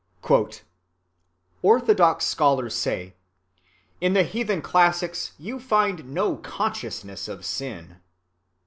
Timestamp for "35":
0.23-0.65